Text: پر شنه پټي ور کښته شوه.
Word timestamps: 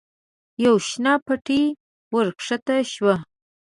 پر 0.63 0.75
شنه 0.87 1.13
پټي 1.25 1.63
ور 2.13 2.27
کښته 2.37 2.77
شوه. 2.93 3.15